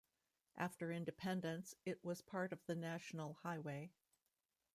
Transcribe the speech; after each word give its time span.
After 0.57 0.91
independence, 0.91 1.75
it 1.85 2.03
was 2.03 2.23
part 2.23 2.51
of 2.53 2.65
the 2.65 2.73
national 2.73 3.33
highway. 3.43 3.91